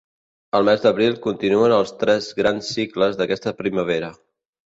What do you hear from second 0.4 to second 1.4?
El mes d'abril